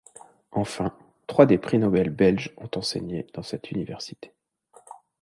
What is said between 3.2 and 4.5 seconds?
dans cette université.